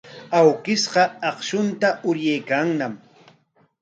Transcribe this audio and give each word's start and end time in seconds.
Awkishqa 0.37 1.03
akshunta 1.29 1.87
uryaykanñam. 2.09 2.93